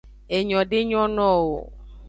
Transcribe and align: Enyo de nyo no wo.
Enyo 0.37 0.59
de 0.69 0.79
nyo 0.87 1.03
no 1.15 1.29
wo. 1.47 1.59